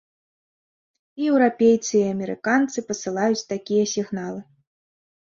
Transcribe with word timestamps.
І 1.21 1.27
еўрапейцы, 1.33 1.93
і 2.01 2.03
амерыканцы 2.15 2.77
пасылаюць 2.91 3.47
такія 3.55 3.89
сігналы. 3.97 4.47